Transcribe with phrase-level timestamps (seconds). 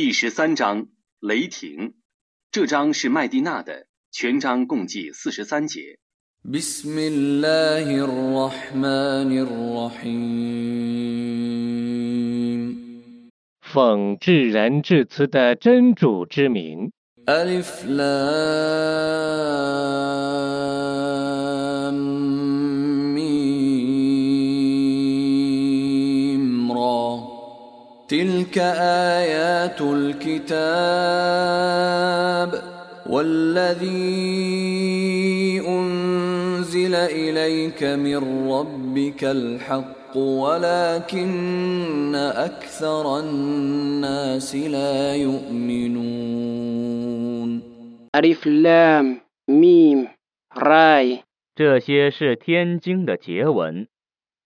[0.00, 0.86] 第十三章
[1.18, 1.94] 雷霆，
[2.52, 5.98] 这章是麦蒂娜的，全章共计四十三节。
[6.44, 10.38] بسم الله الرحمن الرحيم
[13.60, 16.92] 奉至仁至慈的真主之名。
[17.26, 19.18] الف لام
[28.47, 28.55] تلك
[29.19, 30.51] آيات الكتاب
[33.09, 33.99] والذي
[35.67, 46.43] أنزل إليك من ربك الحق ولكن أكثر الناس لا يؤمنون
[48.15, 50.07] Alif Lam Mim
[50.55, 51.23] Rai，
[51.55, 53.87] 这些是天经的节文，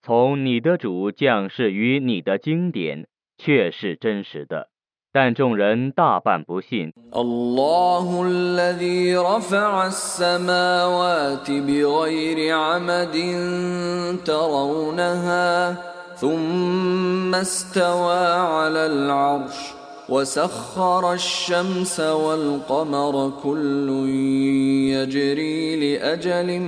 [0.01, 3.05] 从你的主降世于你的经典，
[3.41, 4.67] 却是真实的，
[5.13, 6.93] 但众人大半不信。
[7.13, 13.15] الله الذي رفع السماوات بغير عمد
[14.25, 15.77] ترونها
[16.15, 19.73] ثم استوى على العرش
[20.09, 23.89] وسخر الشمس والقمر كل
[24.93, 26.61] يجري لاجل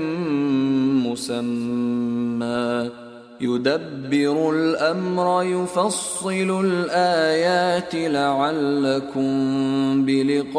[1.08, 2.90] مسمى
[3.42, 9.30] يدبر الامر يفصل الايات لعلكم
[10.06, 10.58] بلقاء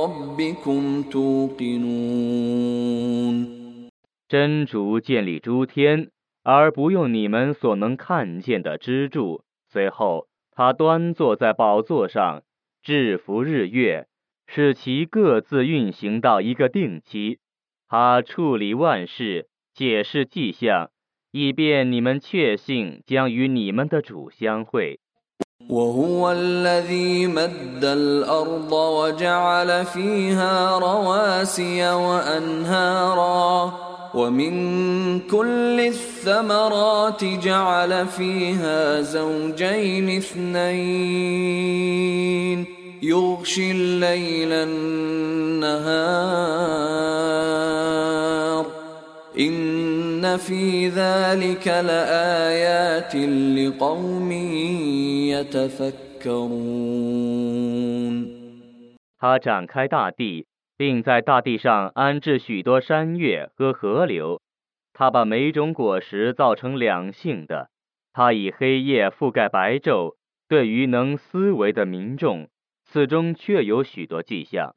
[0.00, 1.94] ربكم توقنون
[4.26, 6.10] 真主建立诸天，
[6.42, 9.42] 而不用你们所能看见的支柱。
[9.70, 12.42] 随后，他端坐在宝座上，
[12.82, 14.06] 制服日月，
[14.46, 17.38] 使其各自运行到一个定期。
[17.86, 19.46] 他处理万事，
[19.78, 20.90] 解释迹象，
[21.32, 25.00] 以便你们确信将与你们的主相会。
[25.68, 33.72] وهو الذي مد الارض وجعل فيها رواسي وانهارا
[34.14, 41.64] ومن كل الثمرات جعل فيها زوجين اثنين
[43.02, 45.74] يغشي الليل النهار
[50.28, 53.16] إن في ذلك لآيات
[53.58, 54.32] لقوم
[55.32, 56.04] يتفكرون
[59.18, 64.42] 他展开大地，并在大地上安置许多山岳和河流。
[64.92, 67.70] 他把每种果实造成两性的。
[68.12, 70.16] 他以黑夜覆盖白昼，
[70.46, 72.50] 对于能思维的民众，
[72.84, 74.76] 此中确有许多迹象。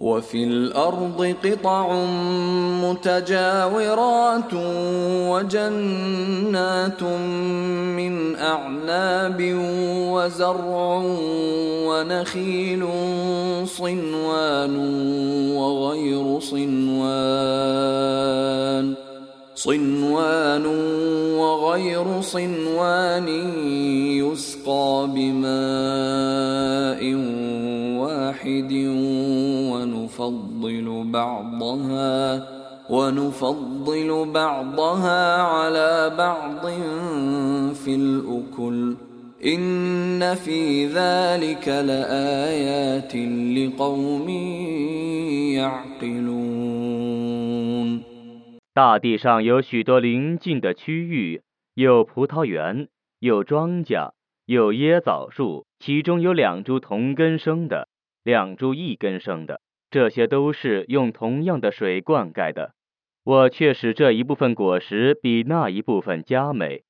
[0.00, 2.04] وفي الأرض قطع
[2.82, 4.54] متجاورات
[5.30, 9.38] وجنات من أعناب
[10.14, 11.02] وزرع
[11.88, 12.86] ونخيل
[13.66, 14.76] صنوان
[15.56, 17.88] وغير صنوان.
[19.58, 20.66] صنوان
[21.36, 23.28] وغير صنوان
[24.22, 27.02] يسقى بماء
[27.98, 28.87] واحد
[31.11, 32.43] بعضها
[32.89, 36.63] ونفضل بعضها على بعض
[37.73, 38.95] في الأكل
[39.45, 43.15] إن في ذلك لآيات
[43.57, 44.29] لقوم
[45.59, 46.83] يعقلون
[48.73, 51.43] 大地上有许多邻近的区域，
[51.75, 52.87] 有葡萄园，
[53.19, 54.11] 有庄稼，
[54.45, 57.87] 有椰枣树，其中有两株同根生的，
[58.23, 59.61] 两株异根生的，
[59.91, 62.73] 这些都是用同样的水灌溉的。
[63.23, 66.83] 我却使这一部分果实比那一部分佳美。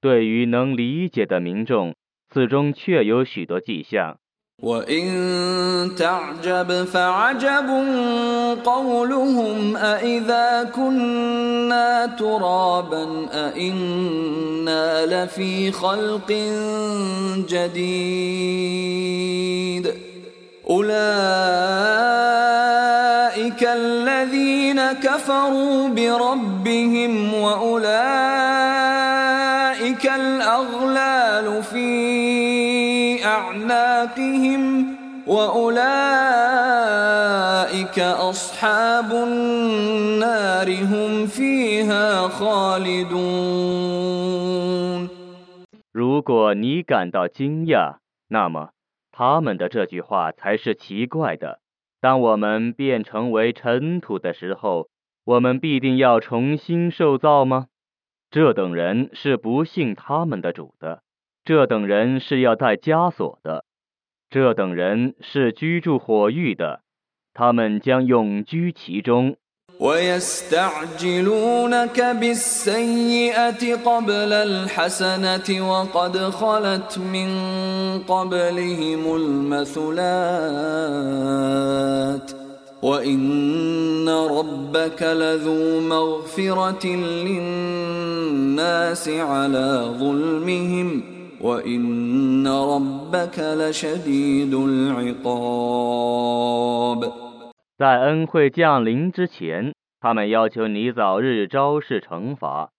[0.00, 1.94] 对于能理解的民众，
[2.28, 4.18] 此中确有许多迹象。
[4.62, 7.68] وإن تعجب فعجب
[8.62, 16.30] قولهم أإذا كنا ترابا أإنا لفي خلق
[17.48, 18.64] جديد
[20.68, 22.43] أولئك الذين
[24.92, 27.90] كفروا بربهم وأولئك
[30.06, 34.62] الأغلال في أعناقهم
[35.26, 35.88] وأولئك
[38.30, 43.50] أصحاب النار هم فيها خالدون
[45.92, 47.96] 如果你感到惊讶，
[48.28, 48.70] 那么
[49.12, 51.58] 他们的这句话才是奇怪的。
[52.01, 54.89] 当我们变成为尘土的时候，
[55.23, 57.67] 我们必定要重新受造吗？
[58.29, 61.03] 这等人是不信他们的主的，
[61.43, 63.65] 这等人是要带枷锁的，
[64.29, 66.81] 这等人是居住火域的，
[67.33, 69.37] 他们将永居其中。
[69.79, 71.37] ويستعجلونك
[72.19, 77.29] بالسيئة قبل الحسنة وقد خلت من
[78.07, 79.95] قبلهم المثلات
[82.81, 86.87] وإن ربك لذو مغفرة
[87.27, 91.03] للناس على ظلمهم
[91.41, 95.95] وإن ربك لشديد العقاب
[97.77, 102.71] 在恩惠降临之前，他们要求你早日昭示惩罚。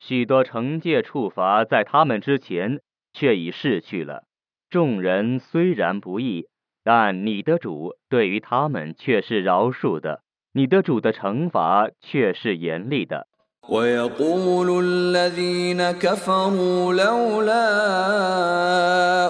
[0.00, 2.80] 许多惩戒处罚在他们之前
[3.14, 4.24] 却已逝去了。
[4.68, 6.46] 众人虽然不义，
[6.82, 13.26] 但你的主对于他们却是饶恕的，你的主的惩罚却是严厉的。
[13.69, 17.69] ويقول الذين كفروا لولا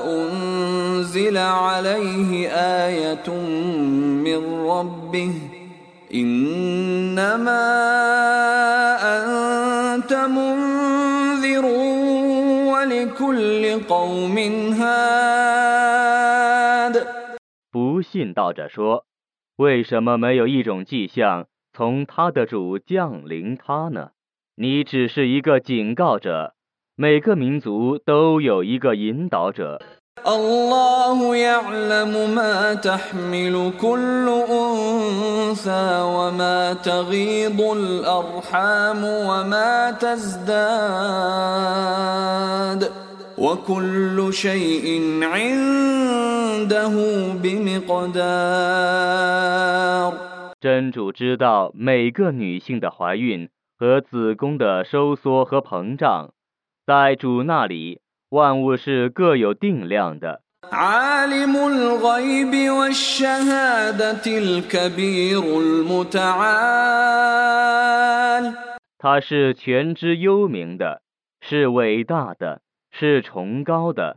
[0.08, 2.50] أنزل عليه
[2.88, 3.30] آية
[4.26, 5.34] من ربه
[6.14, 7.66] إنما
[9.02, 11.66] أنت منذر
[12.72, 14.38] ولكل قوم
[14.74, 16.00] هاد
[17.72, 19.04] 不信道者说：“
[19.58, 24.12] 为什么没有一种迹象从他的主降临他呢？
[24.56, 26.54] 你只是一个警告者，
[26.96, 29.82] 每个民族都有一个引导者。
[30.26, 40.52] الله يعلم ما تحمل كل أنثى وما تغيض الأرحام وما تزداد
[43.38, 46.94] وكل شيء عنده
[47.42, 48.20] بمقدار
[50.60, 56.33] 真主知道每个女性的怀孕 和子宫的收缩和膨胀
[56.87, 60.43] 在主那里万物是各有定量的。
[68.99, 71.03] 他是全知幽冥的
[71.41, 74.17] 是伟大的是崇高的。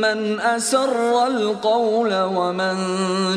[0.00, 2.76] من أسر القول ومن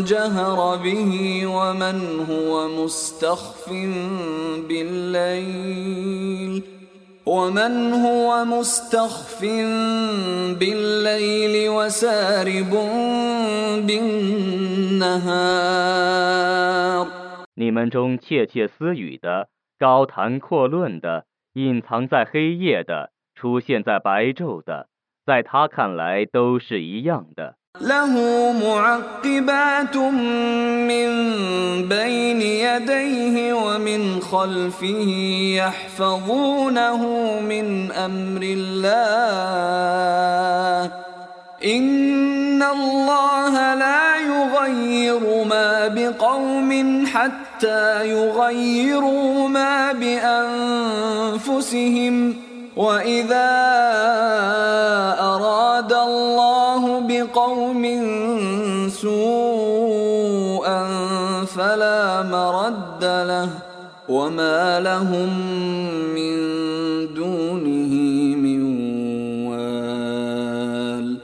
[0.06, 3.70] جهر به ومن هو مستخف
[4.70, 6.64] بالليل
[7.26, 9.42] ومن هو مستخف
[10.60, 12.72] بالليل وسارب
[13.88, 15.50] بالنهار
[17.56, 24.88] 你们中窃窃私语的、高谈阔论的、隐藏在黑夜的、出现在白昼的，
[25.26, 27.60] 在他看来都是一样的。
[27.82, 28.14] له
[28.52, 29.98] معقبات
[30.88, 31.10] من
[31.88, 35.10] بين يديه ومن خلفه
[35.56, 37.02] يحفظونه
[37.40, 38.90] من امر الله
[41.64, 49.92] ان الله لا يغير ما بقوم حتى يغيروا ما
[51.52, 52.43] بانفسهم
[52.76, 53.52] واذا
[55.20, 57.84] اراد الله بقوم
[58.90, 60.82] سوءا
[61.46, 63.50] فلا مرد له
[64.10, 65.30] وما لهم
[66.16, 66.34] من
[67.14, 67.94] دونه
[68.36, 68.60] من
[69.50, 71.18] وال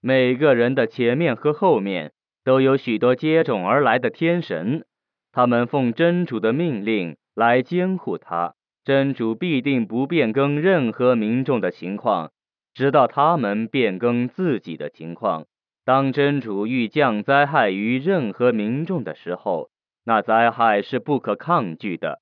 [0.00, 2.12] 每个人的前面和后面
[2.44, 4.84] 都有许多接踵而来的天神，
[5.32, 8.54] 他们奉真主的命令来监护他。
[8.84, 12.30] 真主必定不变更任何民众的情况，
[12.74, 15.46] 直到他们变更自己的情况。
[15.84, 19.70] 当真主欲降灾害于任何民众的时候，
[20.04, 22.20] 那灾害是不可抗拒的。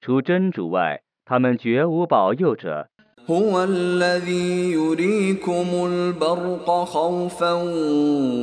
[0.00, 2.88] 除真主外，他们绝无保佑者。
[3.26, 7.52] هو الذي يريكم البرق خوفا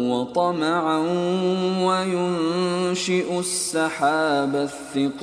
[0.10, 1.00] وطمعا
[1.86, 5.22] وينشئ السحاب الثقال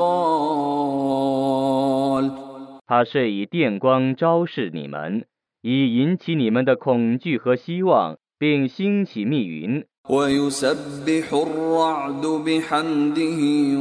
[2.86, 5.26] 他是以电光昭示你们，
[5.62, 9.84] 以引起你们的恐惧和希望，并兴起密云。
[10.08, 13.40] ويسبح الرعد بحمده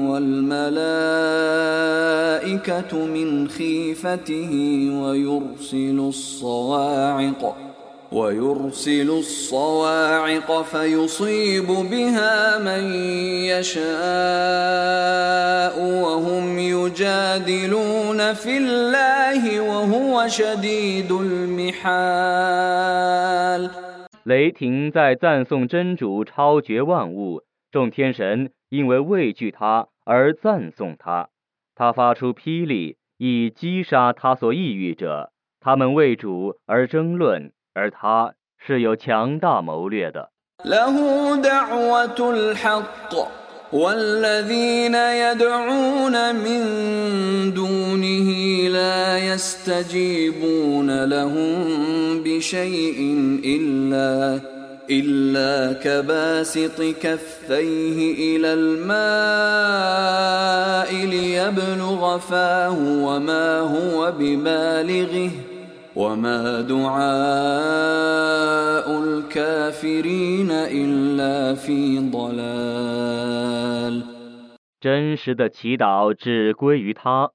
[0.09, 0.65] والملائكة
[3.05, 4.51] من خيفته
[5.01, 7.41] ويرسل الصواعق
[8.11, 12.93] ويرسل الصواعق فيصيب بها من
[13.51, 13.85] يشاء
[16.03, 22.47] وهم يجادلون في الله وهو شديد المحال
[24.23, 31.29] 雷霆在赞颂真主超绝万物，众天神因为畏惧他而赞颂他。
[31.75, 35.31] 他发出霹雳， 以击杀他所抑郁者。
[35.61, 38.33] 他们为主而争论， 而他
[38.65, 40.29] 是有强大谋略的。
[40.65, 43.13] له دعوة الحق
[43.73, 46.63] والذين يدعون من
[47.53, 48.29] دونه
[48.69, 52.99] لا يستجيبون لهم بشيء
[53.45, 54.39] إلا
[54.89, 58.87] إلا كباسط كفيه إلى الماء
[61.05, 65.29] ليبلغ فاه وما هو ببالغه
[65.95, 66.87] وما دعاء
[69.03, 74.03] الكافرين إلا في ضلال
[74.79, 77.31] 真实的祈祷只归于他，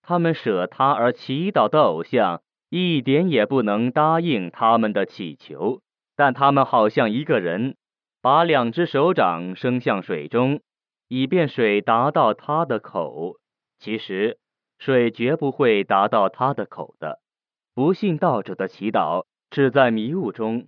[0.00, 5.80] 他们舍他而祈祷的偶像，一点也不能答应他们的祈求。
[6.14, 7.74] 但他们好像一个人，
[8.22, 10.60] 把两只手掌伸向水中，
[11.08, 13.38] 以便水达到他的口。
[13.80, 14.38] 其实，
[14.78, 17.18] 水绝不会达到他的口的。
[17.79, 20.65] 不信道者的祈祷，只在迷雾中。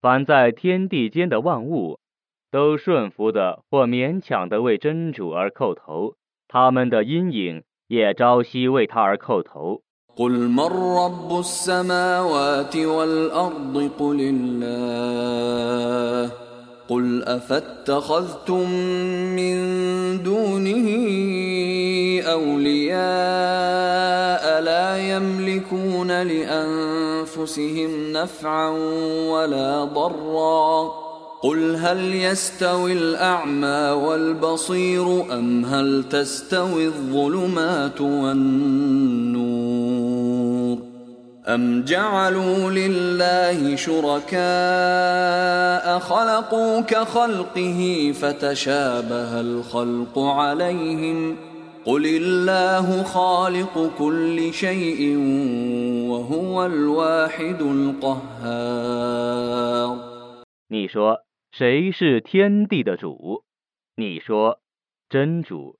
[0.00, 1.98] 凡在天地间的万物，
[2.52, 6.14] 都顺服的或勉强的为真主而叩头，
[6.46, 7.64] 他们的阴影。
[7.87, 9.81] 也朝夕为他而叩头。
[10.15, 15.29] قل من رب السماوات والأرض قل الله
[16.89, 18.69] قل أفاتخذتم
[19.35, 19.57] من
[20.23, 20.87] دونه
[22.25, 22.99] أولياء
[24.61, 28.69] لا يملكون لأنفسهم نفعا
[29.29, 31.02] ولا ضرا
[31.44, 39.54] قل هل يستوي الأعمى والبصير أم هل تستوي الظلمات والنور
[41.48, 44.38] أم جعلوا لله شركاء
[45.98, 51.36] خلقوا كخلقه فتشابه الخلق عليهم
[51.86, 55.16] قل الله خالق كل شيء
[56.08, 59.34] وهو الواحد القهار
[60.74, 61.23] 你说
[61.56, 63.44] 谁是天地的主？
[63.94, 64.58] 你说
[65.08, 65.78] 真主。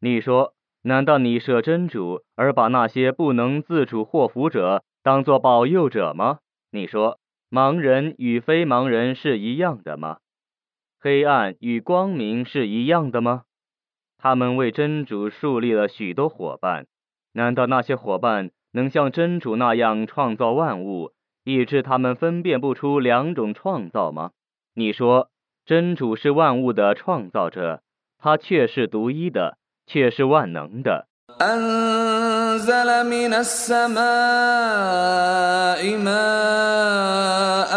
[0.00, 6.38] 你说难道你舍真主而把那些不能自主祸福者当作保佑者吗？
[6.70, 10.20] 你说盲人与非盲人是一样的吗？
[10.98, 13.42] 黑暗与光明是一样的吗？
[14.16, 16.86] 他们为真主树立了许多伙伴，
[17.32, 21.12] 难道那些伙伴能像真主那样创造万物？
[21.44, 24.30] 以致他们分辨不出两种创造吗？
[24.73, 25.29] 你说
[25.65, 27.81] 真主是万物的创造者，
[28.21, 29.57] 他却是独一的，
[29.87, 31.07] 却是万能的。
[31.41, 33.97] أنزل من السماء
[36.07, 37.73] ماء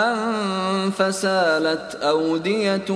[0.91, 2.91] فسالت أودية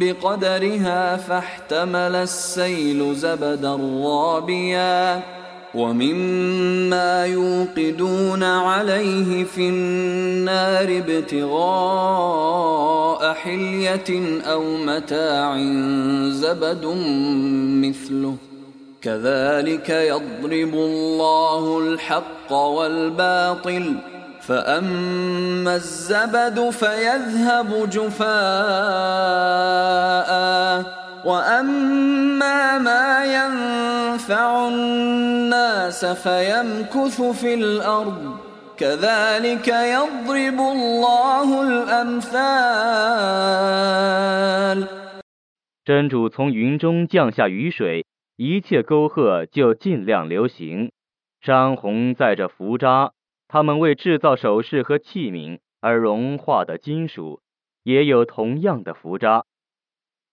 [0.00, 5.22] بقدرها فاحتمل السيل زبدا رابيا
[5.74, 7.07] ومما
[7.59, 11.59] يوقدون عليه في النار ابتغاء
[13.33, 15.57] حلية أو متاع
[16.29, 16.85] زبد
[17.83, 18.35] مثله.
[19.01, 23.95] كذلك يضرب الله الحق والباطل
[24.41, 28.29] فأما الزبد فيذهب جفاء.
[31.24, 38.38] وأما ما ينفع الناس فيمكث في الأرض
[38.76, 42.54] كذلك يضرب الله الأمثال
[45.84, 48.04] 真主从云中降下雨水，
[48.36, 50.90] 一切沟壑就尽量流行。
[51.40, 53.12] 山洪载着浮渣，
[53.48, 57.40] 他们为制造首饰和器皿而融化的金属，
[57.82, 59.44] 也有同样的浮渣。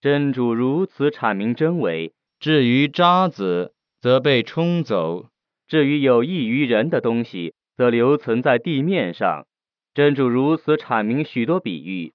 [0.07, 5.27] 真主如此阐明真伪，至于渣子则被冲走，
[5.67, 9.47] 至于有益于人的东西则留存在地面上。
[9.95, 12.13] 真主如此阐明许多比喻，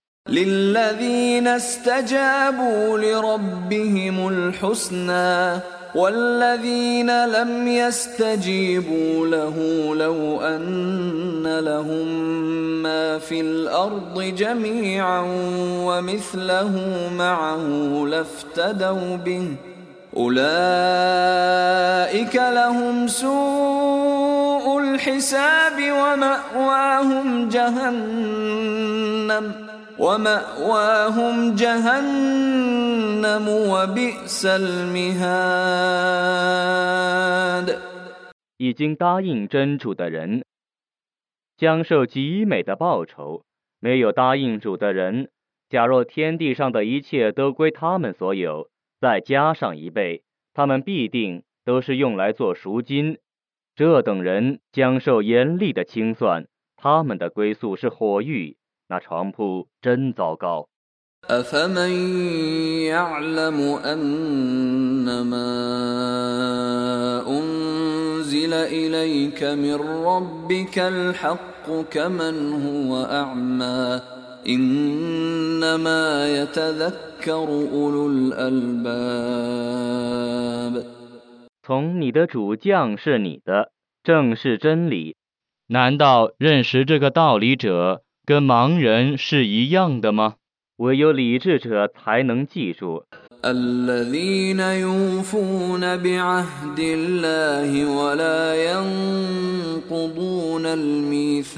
[5.96, 9.56] والذين لم يستجيبوا له
[9.96, 12.08] لو أن لهم
[12.84, 15.26] ما في الأرض جميعا
[15.86, 17.66] ومثله معه
[18.08, 19.48] لافتدوا به.
[20.18, 20.36] أولئك
[22.36, 28.82] لهم سوء الحساب ومأواهم جهنم.
[30.01, 35.77] ومأواهم جهنم وبئس المهاد
[38.59, 40.45] 已经答应真主的人，
[41.57, 43.43] 将受极美的报酬；
[43.81, 45.31] 没有答应主的人，
[45.69, 48.69] 假若天地上的一切都归他们所有，
[49.01, 50.23] 再加上一倍，
[50.55, 53.19] 他们必定都是用来做赎金。
[53.75, 56.47] 这等人将受严厉的清算，
[56.77, 58.57] 他们的归宿是火狱，
[58.91, 60.69] 那床铺真糟糕。
[61.29, 61.91] أفمن
[62.87, 65.51] يعلم أنما
[67.27, 69.75] أنزل إليك من
[70.07, 74.01] ربك الحق كمن هو أعمى
[74.47, 79.27] إنما يتذكر أولو الألباب
[81.65, 83.73] 从你的主将是你的，
[84.05, 85.17] 正是真理。
[85.67, 90.35] 难道认识这个道理者 跟盲人是一样的吗？
[90.77, 93.05] 唯有理智者才能记住。
[93.45, 98.55] الذين يوفون بعهد الله ولا
[99.85, 101.57] ينقضون الميثاق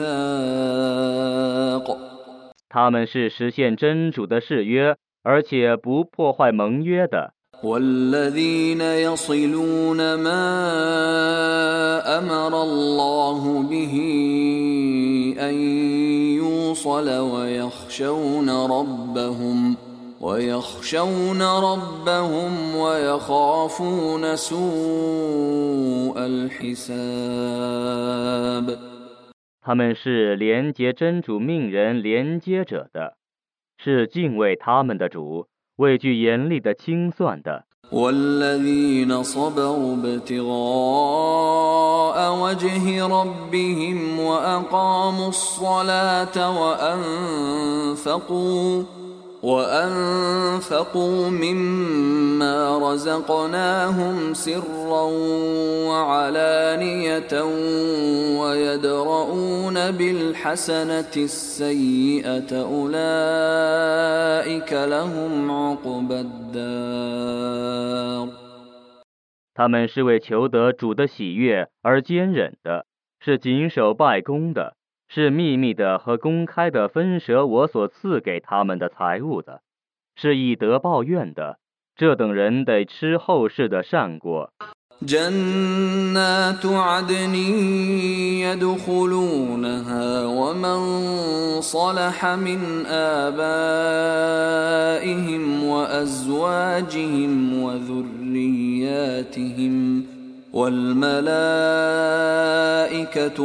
[2.69, 7.33] 他们是实现真主的誓约，而且不破坏盟约的。
[7.63, 10.45] والذين يصلون ما
[12.19, 13.95] امر الله به
[15.41, 15.55] ان
[16.37, 19.77] يوصل ويخشون ربهم
[20.21, 26.17] ويخشون ربهم ويخافون سوء
[27.39, 27.99] الحساب
[29.61, 33.17] 他们是连接真主命人连接者的，
[33.77, 35.47] 是敬畏他们的主，
[35.77, 37.69] 畏惧严厉的清算的。
[37.93, 40.49] والذين صبروا ابتغاء
[42.43, 46.61] وجه ربهم واقاموا الصلاه
[47.97, 48.83] وانفقوا
[49.43, 55.05] وانفقوا مما رزقناهم سرا
[55.89, 57.33] وعلانيه
[58.41, 63.93] ويدرؤون بالحسنه السيئه اولئك
[64.73, 67.69] لهم عقبى الدار
[69.55, 72.87] 他们是为求得主的喜悦而坚忍的，
[73.21, 74.75] 是谨守拜功的，
[75.13, 79.63] 是秘密的和公开的分舍我所赐给他们的财物的，
[80.17, 81.59] 是以德报怨的。
[81.97, 84.53] 这等人得吃后世的善果。
[85.01, 87.35] جنات عدن
[88.43, 90.81] يدخلونها ومن
[91.61, 94.25] صلح من آبائهم
[95.65, 98.95] وأزواجهم وذرياتهم
[100.53, 101.19] والملائكة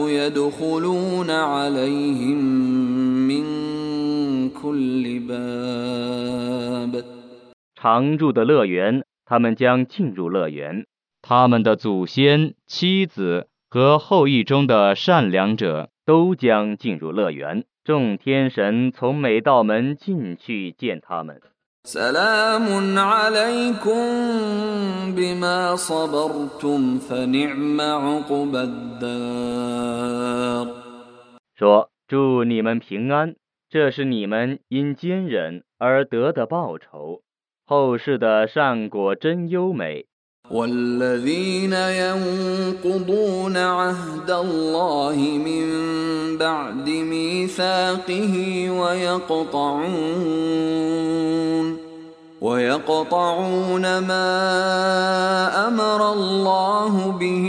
[0.10, 2.38] يدخلون عليهم
[3.28, 3.44] من
[4.50, 7.04] كل باب
[7.76, 10.86] 常住的乐园，他们将进入乐园。
[11.22, 17.66] 他们的祖先、妻子和后裔中的善良者都将进入乐园。
[17.84, 21.42] 众天神从每道门进去见他们。
[21.88, 24.06] سلام عليكم
[25.16, 30.68] بما صبرتم فنعم عقبى الدار
[31.60, 33.36] 说：“祝你们平安，
[33.70, 37.22] 这是你们因坚忍而得的报酬。
[37.66, 40.06] 后世的善果真优美。
[40.51, 45.69] والذين ينقضون عهد الله من
[46.39, 48.35] بعد ميثاقه
[48.71, 50.29] ويقطعون
[52.41, 57.47] ويقطعون ما أمر الله به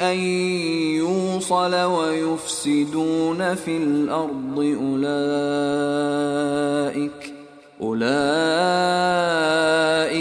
[0.00, 0.18] أن
[0.98, 5.58] يوصل ويفسدون في الأرض أولئك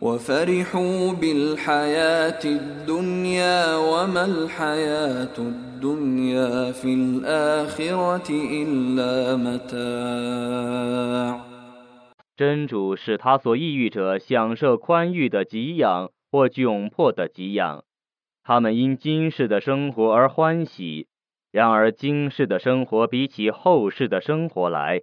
[0.00, 9.80] وفرحوا بالحياة الدنيا وما الحياة الدنيا في الآخرة إلا متاع
[12.36, 17.84] 真主使他所抑郁者享受宽裕的给养或窘迫的给养，
[18.42, 21.06] 他们因今世的生活而欢喜，
[21.52, 25.02] 然而今世的生活比起后世的生活来，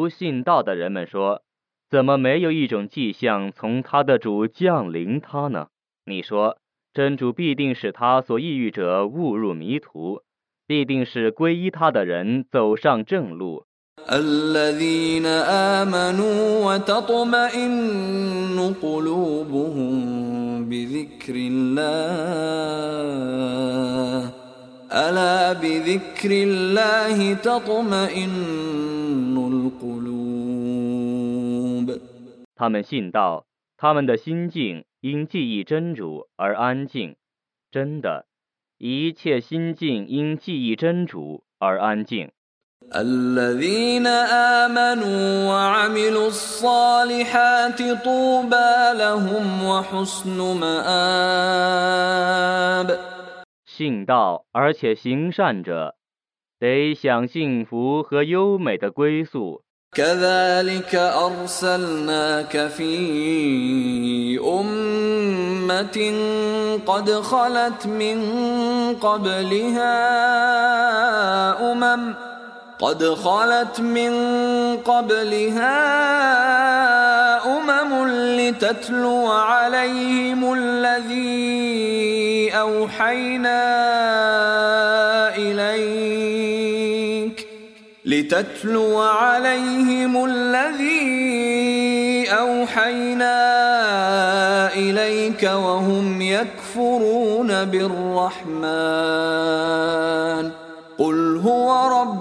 [0.00, 5.68] 不信道的人们说：“怎么没有一种迹象从他的主降临他呢？”
[6.04, 6.58] 你说，
[6.92, 10.22] 真主必定使他所抑郁者误入迷途，
[10.66, 13.64] 必定是皈依他的人走上正路。
[14.08, 19.90] الذين آمنوا وتطمئن قلوبهم
[20.68, 21.96] بذكر الله
[24.92, 30.06] ألا بذكر الله تطمئن القلوب
[32.54, 37.16] 他们信道，他们的心境因记忆真主而安静。
[37.70, 38.26] 真的，
[38.78, 42.30] 一切心境因记忆真主而安静。
[42.94, 50.86] الذين آمنوا وعملوا الصالحات طوبى لهم وحسن مآب
[53.70, 55.96] 信道而且行善者，
[56.58, 59.62] 得享幸福和优美的归宿。
[59.92, 65.98] كذلك أرسلناك في أمة
[66.86, 68.18] قد خلت من
[69.00, 69.96] قبلها
[71.72, 72.14] أمم
[72.81, 74.13] قد خلت من
[74.77, 75.81] قبلها
[77.57, 78.07] أمم
[78.39, 83.61] لتتلو عليهم الذي أوحينا
[85.35, 86.91] إليك
[88.05, 91.21] لتتلو عليهم الذي
[92.31, 93.37] أوحينا
[94.73, 99.21] إليك وهم يكفرون بالرحمن.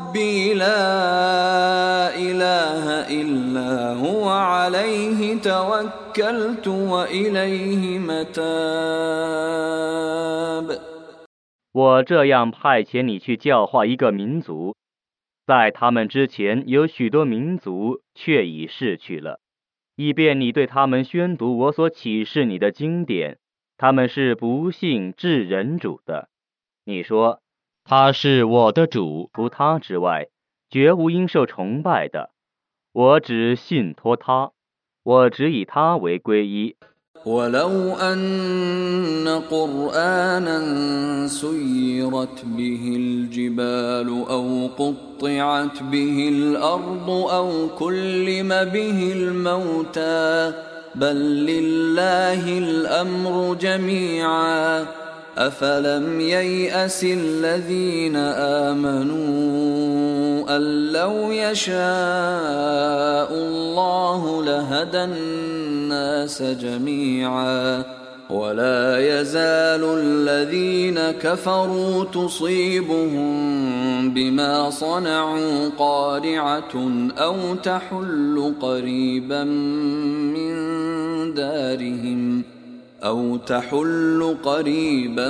[0.09, 2.85] ربي لا إله
[3.21, 3.69] إلا
[4.03, 9.45] هو عليه توكلت وإليه متاب
[11.71, 14.75] 我这样派遣你去教化一个民族，
[15.45, 19.41] 在他们之前有许多民族却已逝去了，
[19.97, 23.37] 以便你对他们宣读我所启示你的经典。
[23.77, 26.29] 他们是不信至人主的。
[26.85, 27.41] 你说
[27.89, 30.27] 他是我的主，除他之外，
[30.69, 32.31] 绝无应受崇拜的。
[32.93, 34.51] 我只信托他，
[35.03, 36.75] 我只以他为皈依。
[37.25, 40.59] ولو أن قرآنا
[41.27, 50.53] سيرت به الجبال أو قطعت به الأرض أو كلم به الموتى
[50.95, 54.85] بل لله الأمر جميعا
[55.40, 58.16] أفلم ييأس الذين
[58.66, 59.20] آمنوا
[60.56, 61.78] أن لو يشاء
[63.32, 67.84] الله لهدى الناس جميعا
[68.30, 73.30] ولا يزال الذين كفروا تصيبهم
[74.14, 76.74] بما صنعوا قارعة
[77.18, 79.44] أو تحل قريبا
[80.34, 80.54] من
[81.34, 82.59] دارهم
[83.03, 85.29] أو تحل قريبا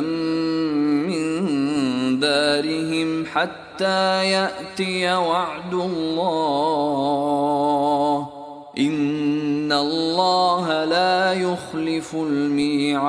[1.10, 1.24] من
[2.20, 7.36] دارهم حتى يأتي وعد الله
[8.78, 13.06] إن الله لا يخلف الميعاد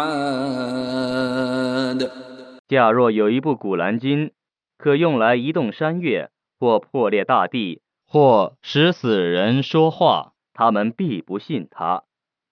[2.68, 4.33] 假若有一部古兰经，
[4.77, 12.03] 可用来移动山岳，或破裂大地，或使死人说话，他们必不信他。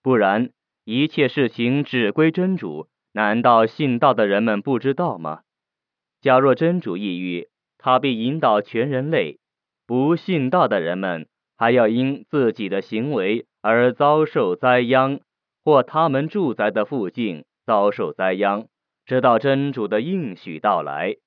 [0.03, 0.51] 不然，
[0.91, 5.41] 一切事情只归真主，难道信道的人们不知道吗？
[6.19, 7.47] 假若真主抑郁，
[7.78, 9.38] 他必引导全人类；
[9.86, 15.19] 不信道的人们，还要因自己的行为而遭受灾殃，
[15.63, 18.65] 或他们住宅的附近遭受灾殃，
[19.06, 21.17] 直到真主的应许到来。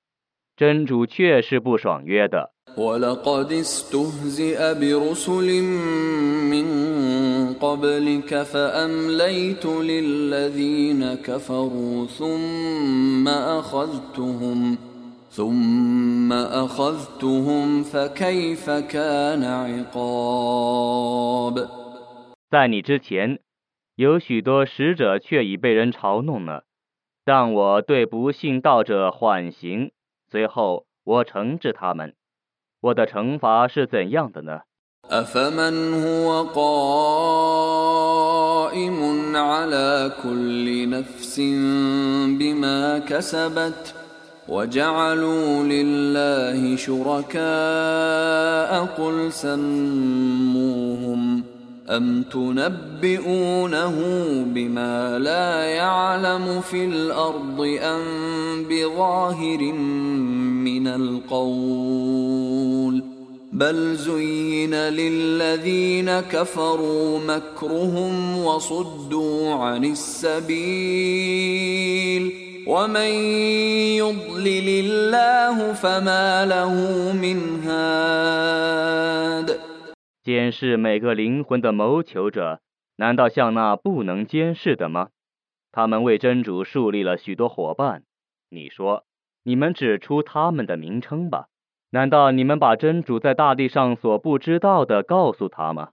[0.57, 2.52] 真主确是不爽约的。
[22.51, 23.38] 在你之前，
[23.96, 26.64] 有许多使者却已被人嘲弄了，
[27.25, 29.90] 但我对不信道者缓刑，
[30.31, 32.14] 随后我惩治他们。
[32.82, 34.62] 我的惩罚是怎样的呢？
[35.10, 37.78] أفمن هو قائم
[39.36, 41.39] على كل نفس
[42.39, 43.96] بما كسبت
[44.50, 47.41] وجعلوا لله شركاء
[48.86, 51.22] قل سموهم
[51.96, 53.94] أم تنبئونه
[54.46, 58.02] بما لا يعلم في الأرض أم
[58.70, 59.72] بظاهر
[60.62, 62.33] من القول
[63.52, 71.62] بل زين للذين كفروا مكرهم وصدوا عن السبيل
[72.66, 73.11] ومن
[74.00, 76.74] يضلل الله فما له
[77.12, 79.72] من هاد
[80.23, 82.61] 监视每个灵魂的谋求者，
[82.95, 85.09] 难道像那不能监视的吗？
[85.73, 88.05] 他们为真主树立了许多伙伴。
[88.49, 89.05] 你说，
[89.43, 91.47] 你们指出他们的名称吧。
[91.91, 95.91] 难道你们把真主在大地上所不知道的告诉他吗？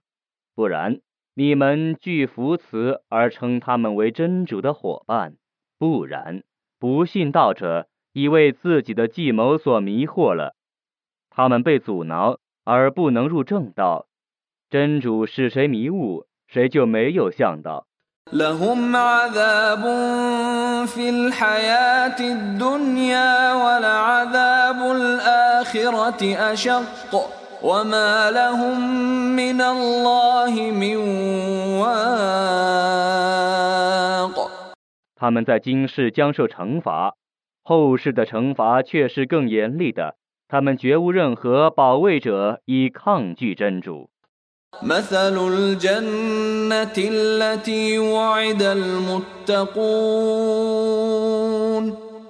[0.54, 1.00] 不然，
[1.34, 5.34] 你们据福词而称他们为真主的伙伴。
[5.76, 6.44] 不然，
[6.78, 10.54] 不信道者已为自己的计谋所迷惑了，
[11.30, 14.06] 他们被阻挠而不能入正道。
[14.69, 17.85] 真主使谁迷雾，谁就没有向导。
[18.31, 19.83] لهم عذاب
[20.87, 27.29] في الحياة الدنيا ولعذاب الآخرة أشق
[27.61, 28.79] وما لهم
[29.35, 30.97] من الله من
[31.79, 31.95] واق
[35.15, 37.15] 他们在今世将受惩罚，
[37.63, 40.15] 后世的惩罚却是更严厉的。
[40.47, 44.08] 他们绝无任何保卫者以抗拒真主。
[44.82, 49.94] مثل الجنة التي وعد المتقون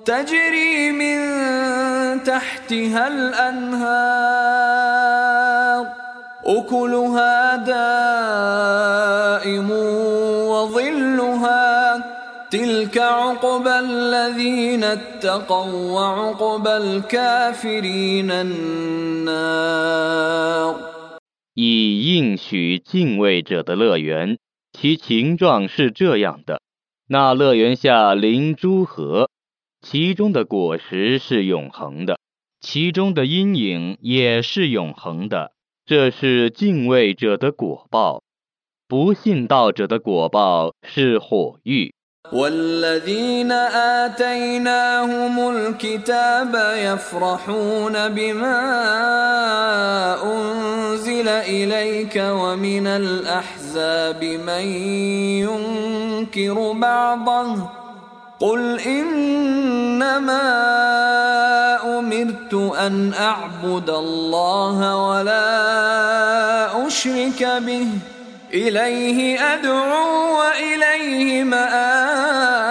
[0.04, 1.20] تجري من
[2.24, 3.90] تحتها الأنهار
[6.46, 7.56] أكلها
[9.36, 9.70] دائم
[10.50, 12.04] وظلها
[12.50, 19.70] تلك عقبى الذين اتقوا وعقبى الكافرين النار
[21.53, 24.37] 以应许敬畏者的乐园，
[24.73, 26.61] 其形状是这样的：
[27.07, 29.29] 那乐园下临诸河，
[29.81, 32.19] 其中的果实是永恒的，
[32.59, 35.51] 其中的阴影也是永恒的。
[35.85, 38.23] 这是敬畏者的果报，
[38.87, 41.93] 不信道者的果报是火狱。
[42.31, 43.51] والذين
[44.01, 46.53] آتيناهم الكتاب
[46.87, 49.18] يفرحون بما أنزل
[52.09, 54.65] إليك ومن الأحزاب من
[55.45, 57.69] ينكر بعضه
[58.39, 60.47] قل إنما
[61.99, 67.87] أمرت أن أعبد الله ولا أشرك به
[68.53, 72.65] إليه أدعو وإليه مآب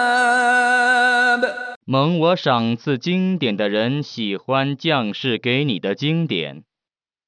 [1.87, 6.65] 蒙我赏赐经典的人喜欢降世给你的经典，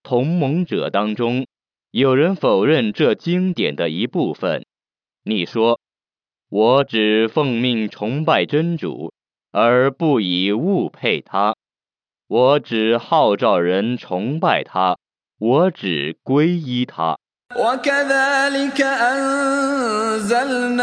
[0.02, 1.46] 同盟者当中
[1.91, 4.65] 有人否认这经典的一部分。
[5.23, 5.77] 你说，
[6.47, 9.11] 我只奉命崇拜真主，
[9.51, 11.53] 而不以物配他；
[12.27, 14.97] 我只号召人崇拜他，
[15.37, 17.19] 我只皈依他。
[17.56, 18.80] وكذلك
[20.02, 20.80] أنزلناه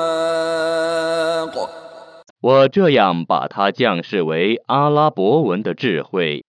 [2.42, 6.44] 我这样把它降世为阿拉伯文的智慧。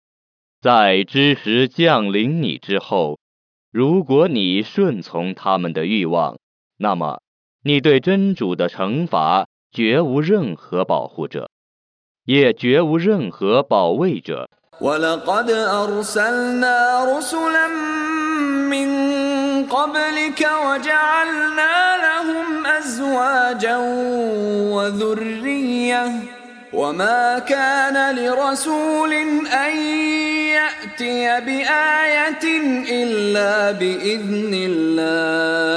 [0.64, 3.18] 在知识降临你之后，
[3.72, 6.36] 如果你顺从他们的欲望，
[6.78, 7.20] 那么
[7.64, 11.48] 你对真主的惩罚绝无任何保护者，
[12.24, 14.48] 也绝无任何保卫者。
[14.80, 17.68] ولقد أرسلنا رسلا
[18.72, 18.88] من
[19.66, 23.76] قبلك وجعلنا لهم أزواجا
[24.72, 26.33] وذرية
[26.74, 29.12] وما كان لرسول
[29.46, 29.76] أن
[30.54, 32.44] يأتي بآية
[33.02, 35.70] إلا بإذن الله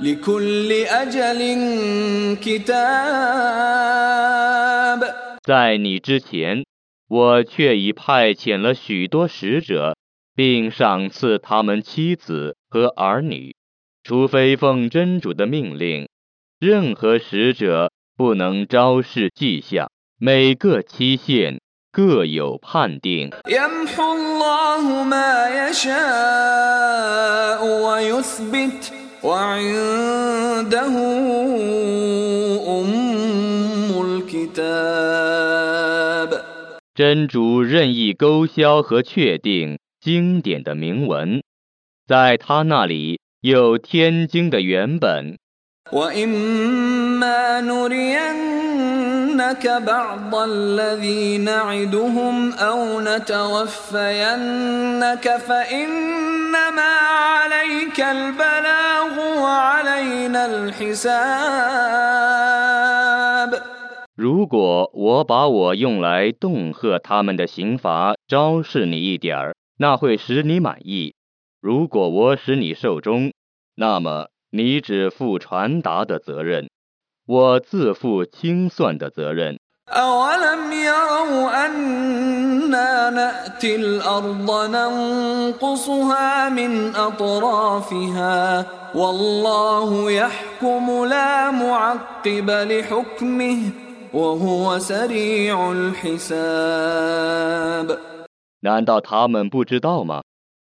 [0.00, 1.40] لكل أجل
[2.40, 3.80] كتاب
[5.42, 6.64] 在你之前，
[7.08, 9.96] 我却已派遣了许多使者，
[10.36, 13.56] 并赏赐他们妻子和儿女，
[14.04, 16.08] 除非奉真主的命令，
[16.60, 21.59] 任何使者 不能昭示迹象，每个期限
[21.91, 23.31] 各有判定。
[36.93, 41.43] 真主任意勾销和确定经典的铭文，
[42.07, 45.37] 在他那里有天经的原本。
[45.92, 53.76] وإما نرينك بعض الذي نعدهم أو نتوفينك
[55.36, 56.92] فإنما
[57.26, 61.10] عليك البلاغ وعلينا الحساب
[64.16, 71.14] 如果我把我用来恫吓他们的刑罚昭示你一点儿，那会使你满意；
[71.60, 73.32] 如果我使你受终，
[73.76, 76.68] 那么 你只负传达的责任，
[77.26, 79.58] 我自负清算的责任。
[79.90, 93.72] أولم يروا أنا نأتي الأرض ننقصها من أطرافها والله يحكم لا معقب لحكمه
[94.12, 97.18] وهو سريع الحساب
[98.60, 100.22] 难道他们不知道吗？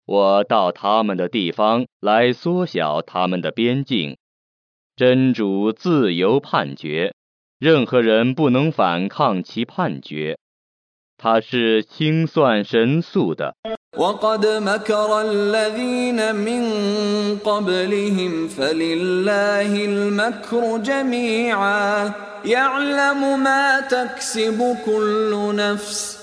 [0.06, 4.18] 我到他们的地方来缩小他们的边境，
[4.96, 7.14] 真主自由判决，
[7.60, 10.38] 任何人不能反抗其判决。
[11.18, 13.54] 他是清算神速的。
[13.98, 22.14] وقد مكر الذين من قبلهم فلله المكر جميعا
[22.46, 26.23] يعلم ما تكسب كل نفس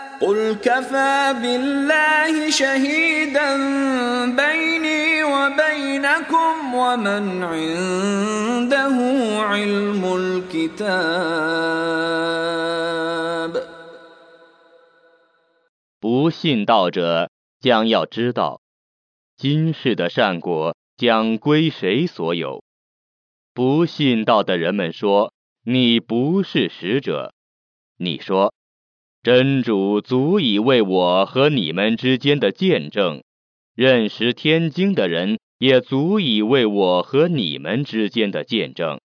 [0.22, 3.56] ويقول الذين كفروا لست مرسلا قل كفى بالله شهيدا
[4.36, 8.96] بيني وبينكم ومن عنده
[9.42, 11.36] علم الكتاب
[16.00, 18.60] 不信道者将要知道，
[19.36, 22.62] 今世的善果将归谁所有。
[23.52, 27.32] 不信道的人们说：“你不是使者。”
[27.98, 28.52] 你说：“
[29.23, 33.21] 真主足以为我和你们之间的见证，
[33.75, 38.99] 认识天经的人也足以为我和你们之间的见证。”